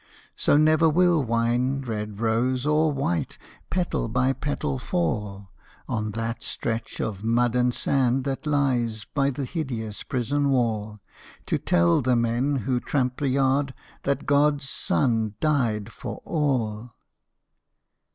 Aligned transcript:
So 0.35 0.57
never 0.57 0.89
will 0.89 1.23
wine 1.23 1.81
red 1.81 2.19
rose 2.19 2.65
or 2.65 2.91
white, 2.91 3.37
Petal 3.69 4.07
by 4.07 4.33
petal, 4.33 4.79
fall 4.79 5.51
On 5.87 6.09
that 6.13 6.41
stretch 6.41 6.99
of 6.99 7.23
mud 7.23 7.55
and 7.55 7.71
sand 7.71 8.23
that 8.23 8.47
lies 8.47 9.05
By 9.05 9.29
the 9.29 9.45
hideous 9.45 10.01
prison 10.01 10.49
wall, 10.49 11.01
To 11.45 11.59
tell 11.59 12.01
the 12.01 12.15
men 12.15 12.55
who 12.65 12.79
tramp 12.79 13.17
the 13.17 13.29
yard 13.29 13.75
That 14.01 14.25
Godâs 14.25 14.63
Son 14.63 15.35
died 15.39 15.91
for 15.91 16.17
all. 16.25 16.95